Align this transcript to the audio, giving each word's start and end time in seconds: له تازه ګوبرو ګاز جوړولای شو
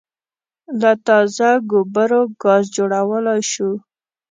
له 0.81 0.91
تازه 1.07 1.49
ګوبرو 1.71 2.21
ګاز 2.41 2.63
جوړولای 2.75 3.41
شو 3.51 3.69